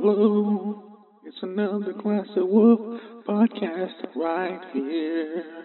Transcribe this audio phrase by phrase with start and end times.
[0.00, 0.98] hello.
[1.24, 5.64] It's another Classic Wolf podcast right here.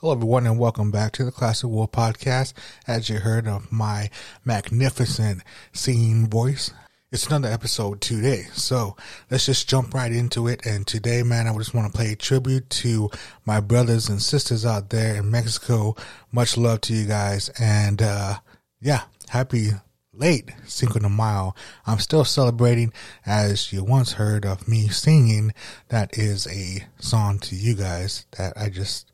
[0.00, 2.52] Hello, everyone, and welcome back to the Classic Wolf Podcast.
[2.86, 4.10] As you heard of my
[4.44, 5.42] magnificent
[5.72, 6.72] singing voice,
[7.10, 8.44] it's another episode today.
[8.52, 8.96] So
[9.30, 10.64] let's just jump right into it.
[10.64, 13.10] And today, man, I just want to play tribute to
[13.44, 15.96] my brothers and sisters out there in Mexico.
[16.30, 17.48] Much love to you guys.
[17.58, 18.38] And, uh,
[18.80, 19.70] yeah, happy
[20.18, 21.54] late Cinco de Mayo.
[21.86, 22.92] I'm still celebrating
[23.24, 25.52] as you once heard of me singing.
[25.88, 29.12] That is a song to you guys that I just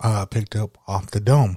[0.00, 1.56] uh, picked up off the dome.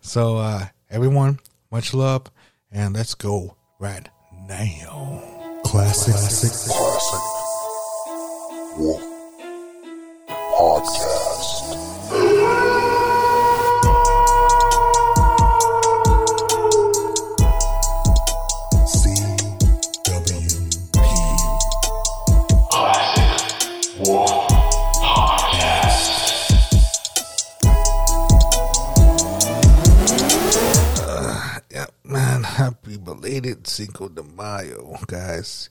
[0.00, 1.38] so, uh, everyone,
[1.70, 2.26] much love
[2.70, 4.08] and let's go right
[4.46, 5.22] now.
[5.64, 7.20] Classic, classic, Classic
[8.78, 9.02] Wolf
[10.28, 11.29] Podcast.
[33.30, 35.70] Belated Cinco de Mayo, guys.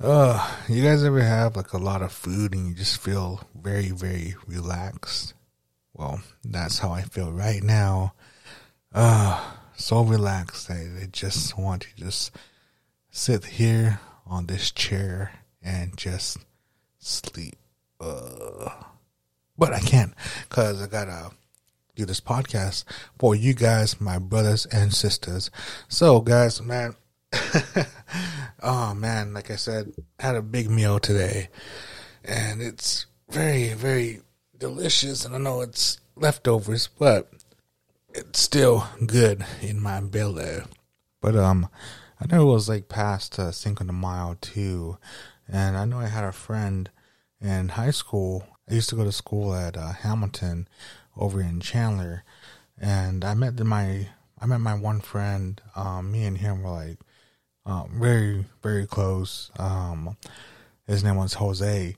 [0.00, 3.90] Uh, you guys ever have like a lot of food and you just feel very,
[3.90, 5.34] very relaxed?
[5.92, 8.14] Well, that's how I feel right now.
[8.92, 9.40] Uh,
[9.76, 12.32] so relaxed that I just want to just
[13.08, 15.30] sit here on this chair
[15.62, 16.38] and just
[16.98, 17.54] sleep.
[18.00, 18.68] Uh,
[19.56, 20.12] but I can't
[20.48, 21.30] because I gotta
[21.94, 22.84] do this podcast
[23.18, 25.50] for you guys, my brothers and sisters.
[25.88, 26.96] So, guys, man,
[28.62, 31.48] oh man, like I said, had a big meal today,
[32.24, 34.20] and it's very, very
[34.56, 35.24] delicious.
[35.24, 37.30] And I know it's leftovers, but
[38.14, 40.62] it's still good in my belly.
[41.20, 41.68] But um,
[42.20, 44.98] I know it was like past uh, Cinco de Mayo too,
[45.48, 46.90] and I know I had a friend
[47.40, 48.46] in high school.
[48.68, 50.68] I used to go to school at uh, Hamilton
[51.16, 52.24] over in Chandler,
[52.78, 54.08] and I met my
[54.40, 55.60] I met my one friend.
[55.74, 56.98] Um, me and him were like
[57.66, 59.50] um, very very close.
[59.58, 60.16] Um,
[60.86, 61.96] his name was Jose,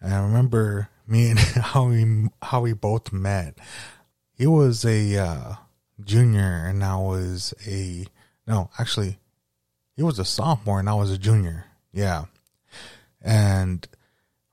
[0.00, 3.58] and I remember me and how we how we both met.
[4.32, 5.54] He was a uh,
[6.04, 8.06] junior, and I was a
[8.46, 9.18] no, actually,
[9.96, 11.66] he was a sophomore, and I was a junior.
[11.92, 12.26] Yeah,
[13.22, 13.86] and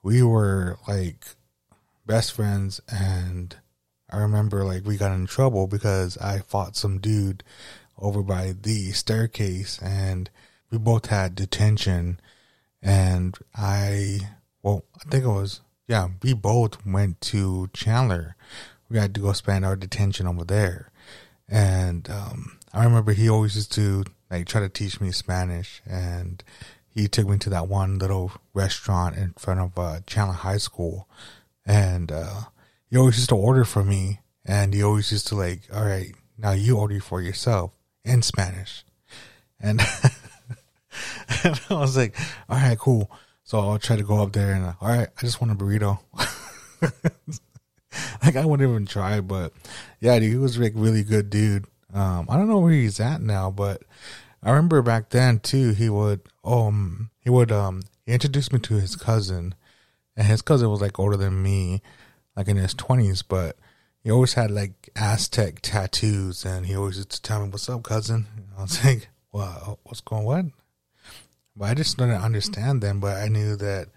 [0.01, 1.25] we were like
[2.06, 3.56] best friends and
[4.13, 7.44] I remember like we got in trouble because I fought some dude
[7.97, 10.29] over by the staircase and
[10.69, 12.19] we both had detention
[12.79, 14.19] and I
[14.62, 18.35] well I think it was yeah we both went to Chandler.
[18.88, 20.91] We had to go spend our detention over there.
[21.50, 26.44] And um, I remember he always used to like try to teach me Spanish and
[26.88, 31.07] he took me to that one little restaurant in front of uh, Chandler High School.
[31.66, 32.41] And uh,
[32.94, 36.14] he always used to order for me and he always used to like all right
[36.38, 37.72] now you order for yourself
[38.06, 38.86] in spanish.
[39.59, 39.81] And,
[41.44, 42.16] and i was like
[42.48, 43.09] all right cool.
[43.44, 46.00] So i'll try to go up there and all right i just want a burrito.
[48.24, 49.54] Like i wouldn't even try but
[50.00, 51.66] yeah dude, he was like really good dude.
[51.96, 53.81] Um i don't know where he's at now but
[54.44, 58.75] i remember back then too he would um he would um he introduced me to
[58.75, 59.56] his cousin
[60.16, 61.81] and his cousin was like older than me
[62.36, 63.58] like in his 20s, but
[64.04, 67.84] he always had like Aztec tattoos, and he always used to tell me, "What's up,
[67.84, 70.46] cousin?" And I was like, "Well, what's going what?"
[71.56, 73.00] But I just didn't understand them.
[73.00, 73.88] But I knew that,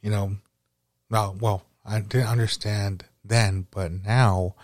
[0.00, 0.36] you know,
[1.10, 4.54] no, well, I didn't understand then, but now,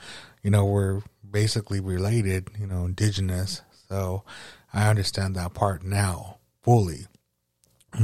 [0.43, 3.63] you know, we're basically related, you know, indigenous.
[3.89, 4.23] So
[4.73, 7.07] I understand that part now fully.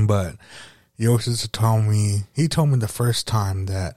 [0.06, 0.37] But
[0.97, 3.97] he always used to tell me, he told me the first time that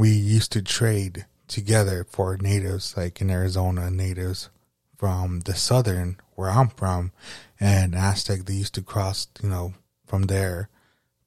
[0.00, 4.48] we used to trade together for natives, like in Arizona, natives
[4.96, 7.12] from the southern where I'm from,
[7.60, 8.46] and Aztec.
[8.46, 9.74] They used to cross, you know,
[10.06, 10.70] from there,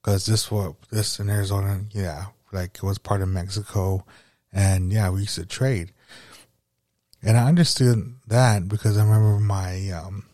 [0.01, 4.06] because this what this in Arizona, yeah, like it was part of Mexico,
[4.51, 5.92] and yeah, we used to trade.
[7.21, 10.25] And I understood that because I remember my um,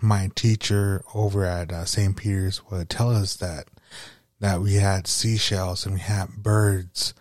[0.00, 2.16] my teacher over at uh, St.
[2.16, 3.64] Peter's would tell us that
[4.38, 7.14] that we had seashells and we had birds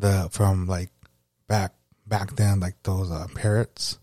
[0.00, 0.90] the from like
[1.48, 1.74] back
[2.06, 3.98] back then like those uh, parrots.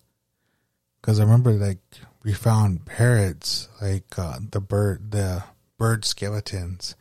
[1.01, 1.79] Because I remember like
[2.23, 5.43] we found parrots like uh, the bird the
[5.77, 6.95] bird skeletons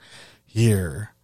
[0.45, 1.15] here.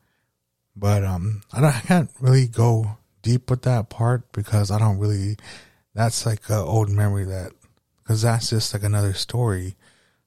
[0.75, 4.99] But um I don't I can't really go deep with that part because I don't
[4.99, 5.37] really
[5.95, 7.53] that's like an old memory that
[8.03, 9.77] because that's just like another story.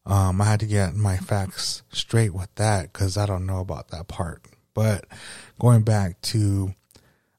[0.05, 3.89] Um, I had to get my facts straight with that because I don't know about
[3.89, 4.45] that part.
[4.73, 5.05] But
[5.59, 6.75] going back to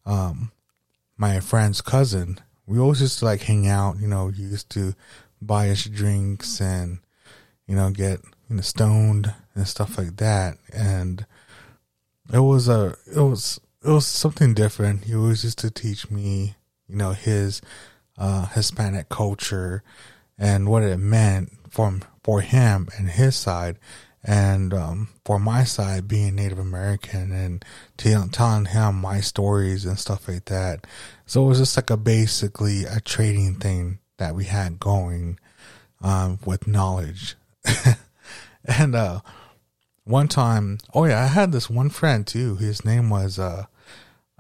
[0.07, 0.53] um,
[1.19, 3.99] my friend's cousin, we always used to like hang out.
[3.99, 4.95] You know, used to
[5.43, 6.99] buy us drinks and
[7.67, 10.59] you know get you know stoned and stuff like that.
[10.73, 11.27] And
[12.33, 15.05] it was a it was it was something different.
[15.05, 16.57] He always used to teach me,
[16.89, 17.63] you know, his
[18.19, 19.83] uh, Hispanic culture
[20.39, 23.79] and what it meant for for him and his side,
[24.27, 27.65] and um, for my side being Native American and
[27.97, 30.85] t- telling him my stories and stuff like that.
[31.27, 35.39] So it was just like a basically a trading thing that we had going
[36.03, 37.37] um, with knowledge.
[38.65, 39.21] and uh,
[40.03, 42.57] one time, oh yeah, I had this one friend too.
[42.57, 43.67] His name was uh,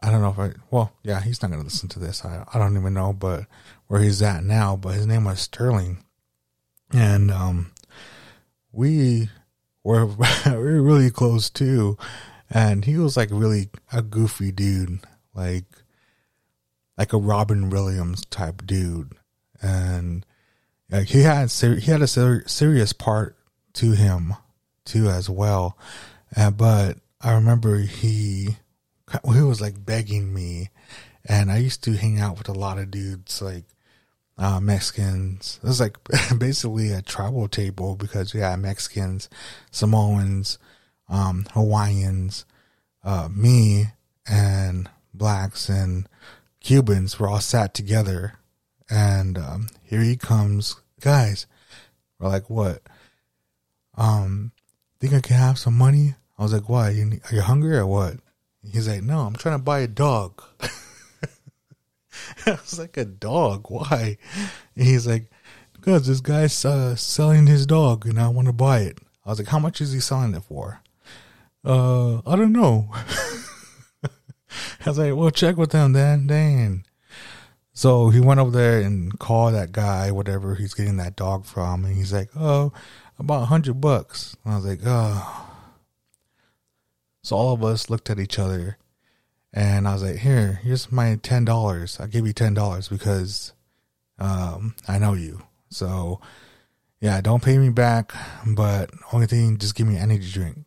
[0.02, 2.24] I don't know if I well, yeah, he's not gonna listen to this.
[2.24, 3.46] I I don't even know, but
[3.86, 4.74] where he's at now.
[4.74, 5.98] But his name was Sterling,
[6.92, 7.72] and um,
[8.72, 9.30] we
[9.86, 11.96] were we were really close too.
[12.50, 15.00] And he was like really a goofy dude,
[15.34, 15.64] like
[16.98, 19.12] like a Robin Williams type dude,
[19.62, 20.24] and
[20.90, 23.36] like he had ser- he had a ser- serious part
[23.74, 24.34] to him
[24.84, 25.76] too as well.
[26.36, 28.56] Uh, but I remember he
[29.32, 30.70] he was like begging me,
[31.24, 33.64] and I used to hang out with a lot of dudes like
[34.38, 35.60] uh, Mexicans.
[35.62, 35.98] It was like
[36.38, 39.28] basically a tribal table because we had Mexicans,
[39.70, 40.58] Samoans,
[41.08, 42.44] um, Hawaiians,
[43.04, 43.86] uh, me,
[44.28, 46.08] and blacks and
[46.60, 48.34] Cubans were all sat together.
[48.90, 51.46] And um, here he comes, guys.
[52.18, 52.82] We're like, what?
[53.96, 54.52] Um,
[55.00, 56.14] think I can have some money?
[56.38, 56.68] I was like?
[56.68, 58.16] You, are you hungry or what?
[58.62, 60.42] He's like, no, I'm trying to buy a dog.
[62.50, 63.66] I was like, a dog?
[63.68, 64.18] Why?
[64.76, 65.30] And he's like,
[65.72, 68.98] because this guy's uh, selling his dog and I want to buy it.
[69.24, 70.80] I was like, how much is he selling it for?
[71.64, 72.88] Uh, I don't know.
[72.94, 74.08] I
[74.86, 76.28] was like, well, check with them then.
[76.28, 76.84] Dan.
[77.76, 81.84] So he went over there and called that guy, whatever he's getting that dog from,
[81.84, 82.72] and he's like, "Oh,
[83.18, 85.46] about a hundred bucks." And I was like, "Oh."
[87.22, 88.78] So all of us looked at each other,
[89.52, 91.98] and I was like, "Here, here's my ten dollars.
[92.00, 93.52] I'll give you ten dollars because
[94.18, 95.42] um, I know you.
[95.70, 96.20] So
[97.00, 98.12] yeah, don't pay me back,
[98.46, 100.58] but only thing, just give me an energy drink."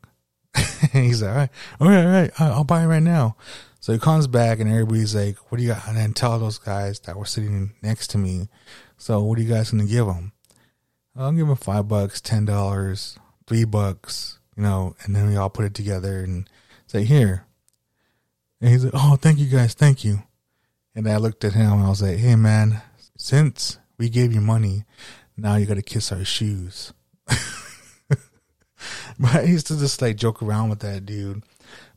[0.94, 3.36] and he's like, "All right, all right, all right, I'll buy it right now."
[3.80, 6.58] So he comes back and everybody's like, "What do you got?" And then tell those
[6.58, 8.50] guys that were sitting next to me.
[8.98, 10.34] So what are you guys gonna give them?
[11.16, 13.18] I'll give him five bucks, ten dollars,
[13.48, 16.50] three bucks, you know, and then we all put it together and
[16.88, 17.46] say, "Here."
[18.62, 20.24] And he's like, "Oh, thank you guys, thank you."
[20.96, 22.82] And I looked at him and I was like, "Hey, man,
[23.18, 24.86] since we gave you money,
[25.38, 26.94] now you got to kiss our shoes."
[27.28, 31.44] but I used to just like joke around with that dude.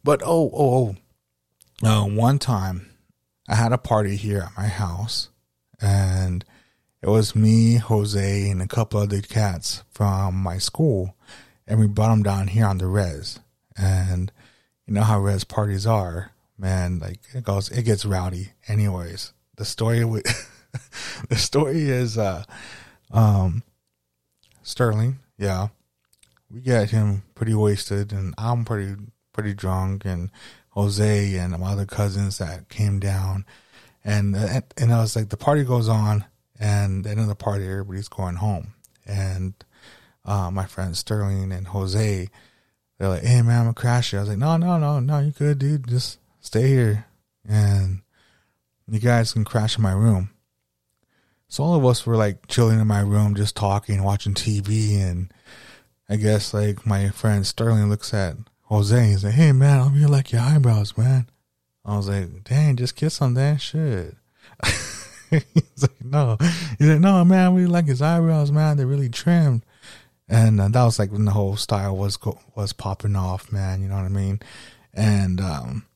[0.04, 0.96] But oh, oh,
[1.82, 2.90] oh uh, one time
[3.48, 5.30] I had a party here at my house
[5.80, 6.44] and
[7.02, 11.16] it was me, Jose, and a couple other cats from my school.
[11.66, 13.40] And we brought them down here on the res.
[13.76, 14.30] And
[14.86, 16.30] you know how res parties are,
[16.62, 17.00] man.
[17.00, 18.52] Like it goes, it gets rowdy.
[18.68, 20.24] Anyways, the story with
[21.28, 22.44] the story is, uh,
[23.10, 23.62] um,
[24.62, 25.18] Sterling.
[25.36, 25.68] Yeah,
[26.50, 28.94] we got him pretty wasted, and I'm pretty
[29.32, 30.30] pretty drunk, and
[30.70, 33.44] Jose and my other cousins that came down,
[34.04, 36.24] and and I was like, the party goes on,
[36.58, 39.54] and the end of the party, everybody's going home, and
[40.24, 42.28] uh, my friends Sterling and Jose,
[42.98, 44.18] they're like, hey man, I'm gonna crash it.
[44.18, 47.06] I was like, no, no, no, no, you good, dude, just stay here,
[47.48, 48.02] and
[48.86, 50.30] you guys can crash in my room.
[51.48, 55.32] So all of us were like chilling in my room, just talking, watching TV, and
[56.08, 59.06] I guess like my friend Sterling looks at Jose.
[59.06, 61.28] He's like, hey man, I'm here like your eyebrows, man.
[61.84, 64.14] I was like, dang, just kiss him, then shit.
[65.30, 66.36] He's like, no.
[66.78, 68.76] He's like, no, man, we like his eyebrows, man.
[68.76, 69.64] They're really trimmed.
[70.28, 72.18] And uh, that was like when the whole style was
[72.54, 73.82] was popping off, man.
[73.82, 74.40] You know what I mean?
[74.94, 75.86] And um,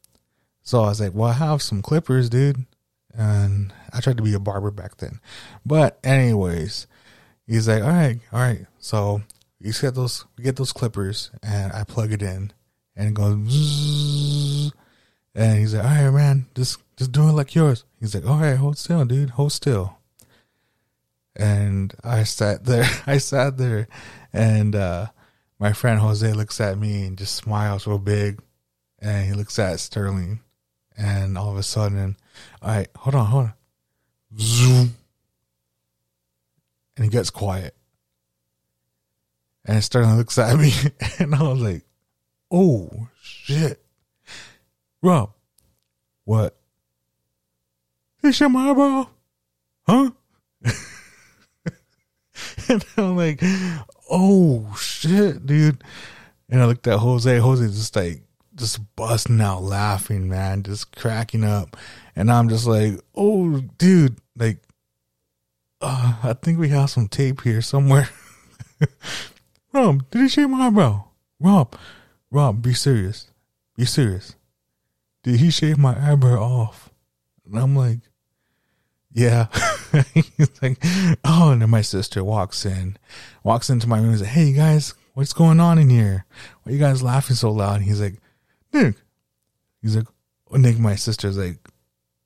[0.67, 2.67] so I was like, well, I have some clippers, dude.
[3.15, 5.21] And I tried to be a barber back then.
[5.65, 6.89] But anyways,
[7.47, 8.67] he's like, all right, all right.
[8.79, 9.23] So
[9.61, 12.53] you get those, we get those clippers, and I plug it in,
[12.97, 14.73] and it goes,
[15.37, 17.85] and he's like, all right, man, just just do it like yours.
[18.01, 19.99] He's like, all right, hold still, dude, hold still.
[21.37, 23.87] And I sat there, I sat there,
[24.33, 25.07] and uh,
[25.61, 28.43] my friend Jose looks at me and just smiles real big,
[28.99, 30.41] and he looks at Sterling,
[30.97, 32.17] and all of a sudden,
[32.63, 33.53] all right, hold on, hold on,
[34.39, 34.95] Zoom.
[36.97, 37.75] and it gets quiet.
[39.65, 40.73] And Sterling looks at me
[41.19, 41.83] and I was like,
[42.51, 43.83] oh shit.
[45.03, 45.33] Rob,
[46.25, 46.57] what?
[48.21, 49.09] Did you shave my eyebrow?
[49.87, 50.11] Huh?
[52.69, 53.41] and I'm like,
[54.11, 55.83] oh shit, dude.
[56.49, 57.39] And I looked at Jose.
[57.39, 58.23] Jose just like
[58.57, 61.77] just busting out laughing, man, just cracking up.
[62.15, 64.59] And I'm just like, oh, dude, like,
[65.81, 68.09] uh, I think we have some tape here somewhere.
[69.73, 71.05] Rob, did he shave my eyebrow?
[71.39, 71.77] Rob,
[72.31, 73.31] Rob, be serious.
[73.77, 74.35] Be serious.
[75.23, 76.91] Did he shave my eyebrow off?
[77.45, 77.99] And I'm like,
[79.13, 79.47] yeah.
[80.15, 80.79] He's like,
[81.25, 82.97] oh, and then my sister walks in,
[83.43, 86.27] walks into my room and says, hey, guys, what's going on in here?
[86.63, 87.77] Why are you guys laughing so loud?
[87.77, 88.17] And he's like,
[88.77, 88.97] Nick.
[89.83, 90.07] He's like,
[90.51, 91.59] oh, Nick, my sister's like,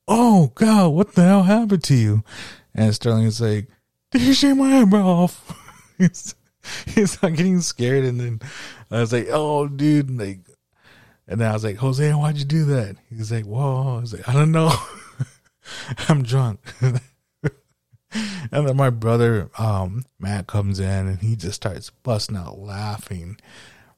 [0.07, 2.23] oh, God, what the hell happened to you?
[2.73, 3.67] And Sterling is like,
[4.11, 5.57] did you shave my eyebrow off?
[5.97, 6.35] he's,
[6.85, 8.05] he's like getting scared.
[8.05, 8.39] And then
[8.89, 10.39] I was like, oh, dude, like,
[11.27, 12.97] and then I was like, Jose, why'd you do that?
[13.09, 13.97] He's like, whoa.
[13.97, 14.73] I was like, I don't know.
[16.09, 16.59] I'm drunk.
[16.81, 16.99] and
[18.51, 23.37] then my brother, um, Matt comes in and he just starts busting out laughing.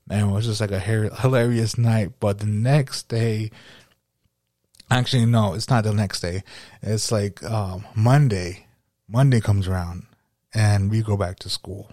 [0.09, 2.13] And it was just like a hilarious night.
[2.19, 3.51] But the next day,
[4.89, 6.43] actually, no, it's not the next day.
[6.81, 8.67] It's like um, Monday.
[9.07, 10.07] Monday comes around
[10.53, 11.91] and we go back to school.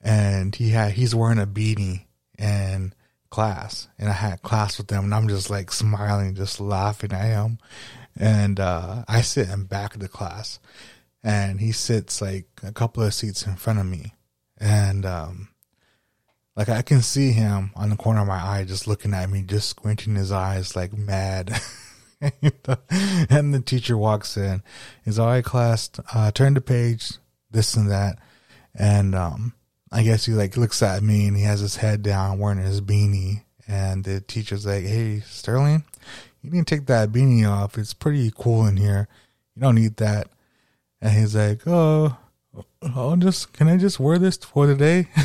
[0.00, 2.04] And he had, he's wearing a beanie
[2.38, 2.94] and
[3.30, 7.24] class and I had class with them and I'm just like smiling, just laughing at
[7.24, 7.58] him.
[8.16, 10.60] And uh, I sit in back of the class
[11.22, 14.14] and he sits like a couple of seats in front of me.
[14.58, 15.48] And um,
[16.56, 19.42] like I can see him on the corner of my eye just looking at me,
[19.42, 21.50] just squinting his eyes like mad.
[22.20, 24.62] and the teacher walks in.
[25.04, 27.14] He's all right, class, uh, turn the page,
[27.50, 28.18] this and that.
[28.74, 29.54] And um,
[29.90, 32.80] I guess he like looks at me and he has his head down wearing his
[32.80, 33.42] beanie.
[33.66, 35.84] And the teacher's like, Hey, Sterling,
[36.42, 37.78] you need to take that beanie off.
[37.78, 39.08] It's pretty cool in here.
[39.54, 40.28] You don't need that.
[41.00, 42.16] And he's like, Oh,
[42.94, 45.08] I'll just, can I just wear this for the day?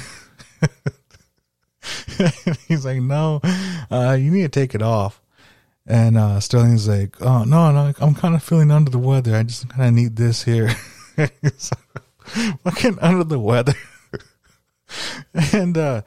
[2.67, 3.41] he's like, No,
[3.91, 5.21] uh, you need to take it off.
[5.85, 9.35] And uh, Sterling's like, Oh, no, no, I'm kind of feeling under the weather.
[9.35, 10.69] I just kind of need this here.
[12.63, 13.73] fucking under the weather.
[15.53, 16.01] and uh,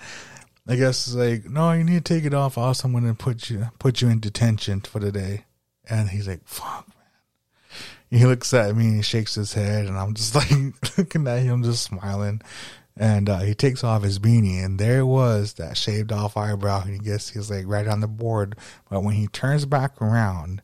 [0.66, 2.56] I guess it's like, no, you need to take it off.
[2.56, 5.44] Else I'm gonna put you put you in detention for the day.
[5.88, 8.20] And he's like, fuck, man.
[8.20, 10.50] He looks at me and he shakes his head, and I'm just like
[10.98, 12.42] looking at him, just smiling.
[12.96, 16.82] And uh, he takes off his beanie, and there was that shaved off eyebrow.
[16.82, 18.56] And he gets he's like right on the board.
[18.90, 20.62] But when he turns back around,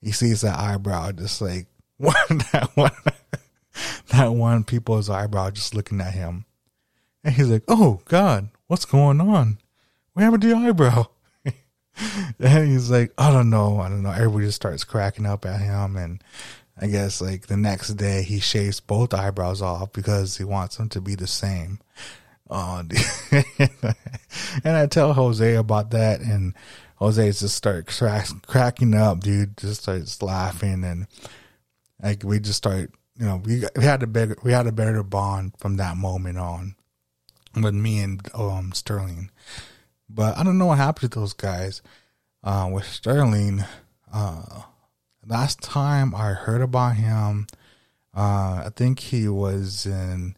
[0.00, 1.66] he sees that eyebrow just like
[1.96, 2.14] one
[2.52, 2.92] that one
[4.08, 6.44] that one people's eyebrow just looking at him.
[7.22, 9.58] And he's like, "Oh God, what's going on?
[10.12, 11.06] What happened to your eyebrow?"
[12.38, 15.60] and he's like, "I don't know, I don't know." Everybody just starts cracking up at
[15.60, 16.22] him, and
[16.80, 20.88] I guess like the next day he shaves both eyebrows off because he wants them
[20.90, 21.78] to be the same.
[22.50, 22.82] Oh,
[24.64, 26.54] and I tell Jose about that, and
[26.96, 29.56] Jose just starts crack, cracking up, dude.
[29.56, 31.06] Just starts laughing, and
[32.02, 35.02] like we just start, you know, we we had a better we had a better
[35.02, 36.74] bond from that moment on
[37.56, 39.30] with me and um, Sterling.
[40.08, 41.82] But I don't know what happened to those guys.
[42.42, 43.64] Uh, with Sterling,
[44.12, 44.62] uh,
[45.26, 47.46] last time I heard about him,
[48.14, 50.36] uh, I think he was in,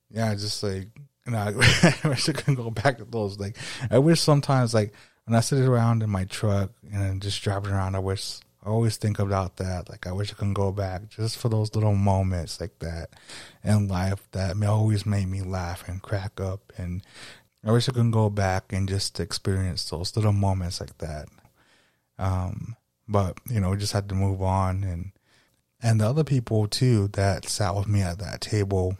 [0.10, 0.88] yeah, just like
[1.30, 3.40] you know, I wish I could go back to those.
[3.40, 3.58] Like
[3.90, 4.94] I wish sometimes like
[5.26, 8.98] when I sit around in my truck and just driving around, I wish I always
[8.98, 9.90] think about that.
[9.90, 13.10] Like I wish I could go back just for those little moments like that
[13.64, 16.74] in life that always made me laugh and crack up.
[16.78, 17.04] And
[17.64, 21.28] I wish I could go back and just experience those little moments like that.
[22.18, 22.76] Um,
[23.08, 25.12] but you know, we just had to move on and
[25.82, 28.98] and the other people too that sat with me at that table.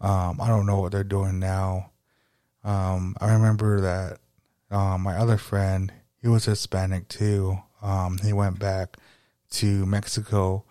[0.00, 1.90] Um, I don't know what they're doing now.
[2.64, 4.18] Um, I remember that
[4.70, 7.58] um, my other friend, he was Hispanic too.
[7.80, 8.96] Um, he went back
[9.50, 10.64] to Mexico,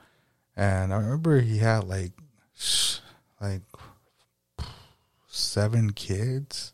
[0.55, 2.11] and I remember he had like
[3.39, 3.61] like
[5.27, 6.73] seven kids,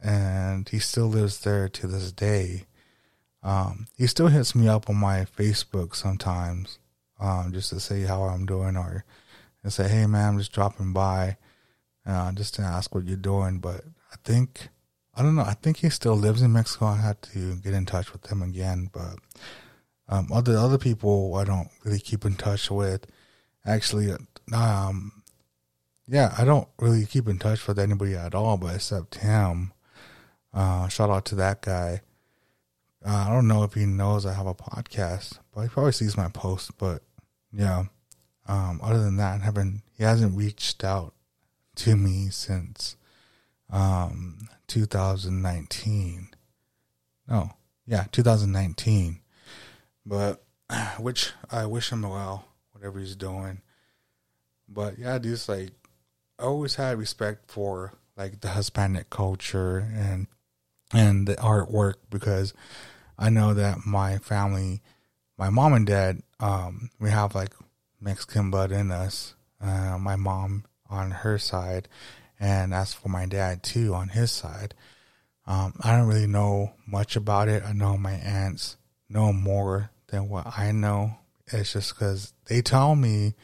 [0.00, 2.66] and he still lives there to this day.
[3.42, 6.78] Um, he still hits me up on my Facebook sometimes,
[7.18, 9.04] um, just to say how I'm doing or
[9.62, 11.36] and say, "Hey, man, I'm just dropping by,
[12.06, 14.68] uh, just to ask what you're doing." But I think
[15.14, 15.42] I don't know.
[15.42, 16.86] I think he still lives in Mexico.
[16.86, 19.16] I had to get in touch with him again, but
[20.08, 23.06] um, other other people I don't really keep in touch with.
[23.66, 24.12] Actually,
[24.52, 25.22] um,
[26.08, 29.72] yeah, I don't really keep in touch with anybody at all, but except him.
[30.52, 32.00] Uh, shout out to that guy.
[33.04, 36.16] Uh, I don't know if he knows I have a podcast, but he probably sees
[36.16, 36.76] my post.
[36.78, 37.02] But
[37.52, 37.84] yeah,
[38.50, 41.14] um, other than that, haven't he hasn't reached out
[41.76, 42.96] to me since
[43.70, 46.30] um, 2019.
[47.28, 47.50] No,
[47.86, 49.20] yeah, 2019.
[50.04, 50.42] But
[50.98, 53.60] which I wish him well, whatever he's doing.
[54.68, 55.70] But yeah, just like
[56.36, 60.26] I always had respect for like the Hispanic culture and
[60.92, 62.52] and the artwork because
[63.16, 64.82] I know that my family,
[65.38, 67.54] my mom and dad, um, we have like
[68.00, 69.34] Mexican blood in us.
[69.60, 71.88] Uh, my mom on her side,
[72.38, 74.74] and as for my dad too on his side.
[75.46, 77.62] Um, I don't really know much about it.
[77.64, 78.76] I know my aunts
[79.08, 81.16] know more than what I know.
[81.52, 83.34] It's just because they tell me,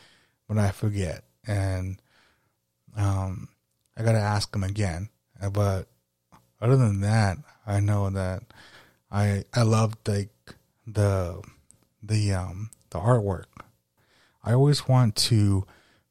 [0.48, 2.00] but I forget, and
[2.96, 3.48] um,
[3.96, 5.08] I gotta ask them again.
[5.52, 5.88] But
[6.60, 8.44] other than that, I know that
[9.10, 10.30] I I love like
[10.86, 11.42] the
[12.02, 13.46] the um the artwork.
[14.46, 15.66] I always want to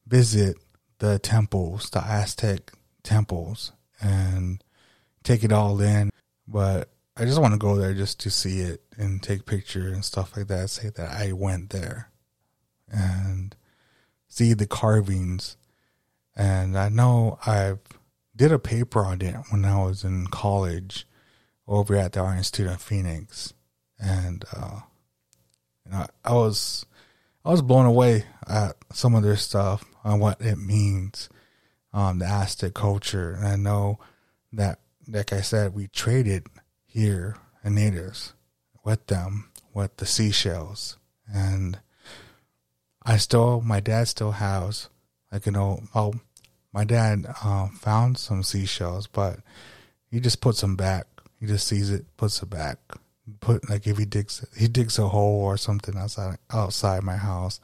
[0.05, 0.57] visit
[0.99, 2.71] the temples, the Aztec
[3.03, 4.63] temples, and
[5.23, 6.11] take it all in.
[6.47, 10.05] But I just want to go there just to see it and take pictures and
[10.05, 10.69] stuff like that.
[10.69, 12.11] Say that I went there
[12.91, 13.55] and
[14.27, 15.57] see the carvings.
[16.35, 17.79] And I know I've
[18.35, 21.07] did a paper on it when I was in college
[21.67, 23.53] over at the Art Institute of Phoenix,
[23.99, 24.81] and uh,
[25.89, 26.85] know, I was
[27.45, 31.29] I was blown away at some of their stuff on what it means,
[31.93, 33.33] um, the Aztec culture.
[33.33, 33.99] And I know
[34.51, 36.47] that, like I said, we traded
[36.87, 38.33] here and natives
[38.83, 40.97] with them with the seashells,
[41.31, 41.79] and
[43.03, 44.89] I still, my dad still has,
[45.31, 46.15] like you know, well,
[46.73, 49.39] my dad uh, found some seashells, but
[50.09, 51.07] he just puts them back.
[51.39, 52.77] He just sees it, puts it back.
[53.39, 57.59] Put like if he digs, he digs a hole or something outside outside my house.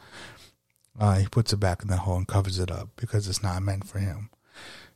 [1.00, 3.62] Uh, he puts it back in the hole and covers it up because it's not
[3.62, 4.30] meant for him.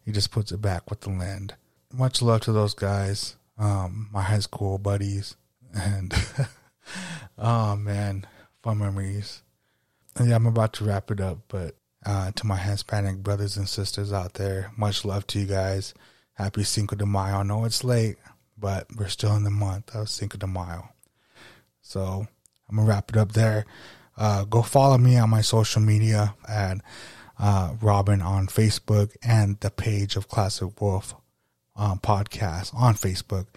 [0.03, 1.55] He just puts it back with the land.
[1.93, 5.35] Much love to those guys, um, my high school buddies,
[5.73, 6.13] and
[7.37, 8.25] oh man,
[8.61, 9.43] fun memories.
[10.15, 11.75] And yeah, I'm about to wrap it up, but
[12.05, 15.93] uh, to my Hispanic brothers and sisters out there, much love to you guys.
[16.33, 17.37] Happy Cinco de Mayo.
[17.37, 18.17] I know it's late,
[18.57, 20.89] but we're still in the month of Cinco de Mayo.
[21.81, 22.27] So
[22.69, 23.65] I'm gonna wrap it up there.
[24.17, 26.77] Uh, go follow me on my social media at
[27.37, 31.13] uh, Robin on Facebook and the page of Classic Wolf
[31.75, 33.47] um, podcast on Facebook,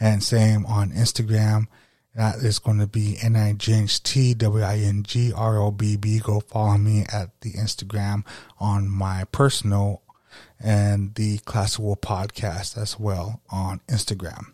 [0.00, 1.66] and same on Instagram.
[2.14, 5.58] That is going to be N I G H T W I N G R
[5.58, 6.18] O B B.
[6.18, 8.24] Go follow me at the Instagram
[8.58, 10.02] on my personal
[10.60, 14.52] and the Classic Wolf podcast as well on Instagram.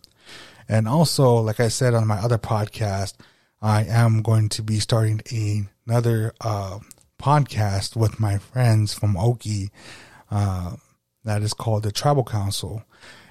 [0.68, 3.14] And also, like I said on my other podcast,
[3.60, 6.78] I am going to be starting a, another uh,
[7.20, 9.70] podcast with my friends from Oki
[10.30, 10.76] uh,
[11.24, 12.82] that is called the Tribal Council.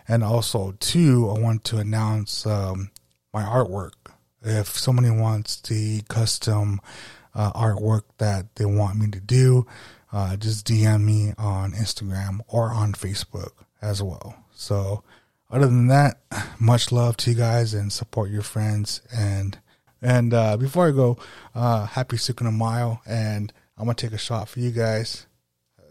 [0.07, 2.91] And also, too, I want to announce um,
[3.33, 3.93] my artwork.
[4.41, 6.79] If somebody wants the custom
[7.35, 9.67] uh, artwork that they want me to do,
[10.11, 14.35] uh, just DM me on Instagram or on Facebook as well.
[14.53, 15.03] So,
[15.49, 16.19] other than that,
[16.59, 19.01] much love to you guys and support your friends.
[19.13, 19.57] And
[20.01, 21.17] and uh, before I go,
[21.53, 25.27] uh, happy de Mayo, and I'm gonna take a shot for you guys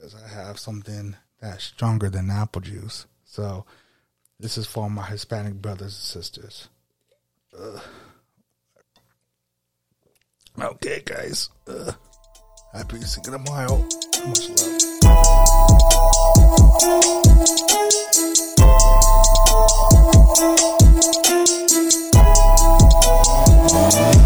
[0.03, 3.07] as I have something that's stronger than apple juice.
[3.25, 3.65] So
[4.39, 6.69] this is for my Hispanic brothers and sisters.
[7.59, 7.81] Ugh.
[10.59, 11.49] Okay, guys.
[11.67, 11.95] Ugh.
[12.73, 13.85] Happy Cinco de Mayo.
[14.27, 14.49] Much
[23.83, 24.20] love.